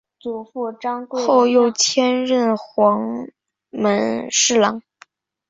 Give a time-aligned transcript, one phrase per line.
[1.27, 3.29] 后又迁任黄
[3.69, 4.81] 门侍郎。